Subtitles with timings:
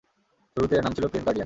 [0.57, 1.39] শুরুতে এর নাম ছিল প্রিন্স গার্ডিয়ান।